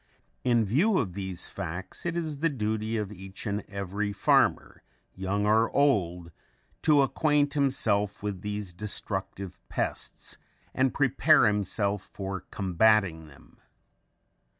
[0.43, 4.81] In view of these facts it is the duty of each and every farmer,
[5.13, 6.31] young or old,
[6.81, 10.39] to acquaint himself with these destructive pests
[10.73, 13.59] and prepare himself for combating them.